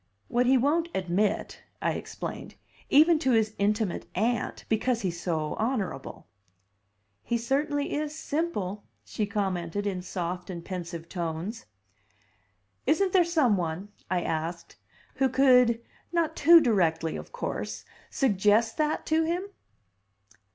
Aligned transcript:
"What 0.29 0.47
he 0.47 0.57
won't 0.57 0.89
admit," 0.95 1.61
I 1.79 1.91
explained, 1.91 2.55
"even 2.89 3.19
to 3.19 3.33
his 3.33 3.53
intimate 3.59 4.07
Aunt, 4.15 4.65
because 4.67 5.01
he's 5.01 5.21
so 5.21 5.53
honorable." 5.59 6.25
"He 7.21 7.37
certainly 7.37 7.93
is 7.93 8.15
simple," 8.15 8.83
she 9.05 9.27
commented, 9.27 9.85
in 9.85 10.01
soft 10.01 10.49
and 10.49 10.65
pensive 10.65 11.07
tones. 11.07 11.65
"Isn't 12.87 13.13
there 13.13 13.23
some 13.23 13.57
one," 13.57 13.89
I 14.09 14.23
asked, 14.23 14.75
"who 15.17 15.29
could 15.29 15.79
not 16.11 16.35
too 16.35 16.59
directly, 16.61 17.15
of 17.15 17.31
course 17.31 17.85
suggest 18.09 18.77
that 18.77 19.05
to 19.05 19.25
him?" 19.25 19.43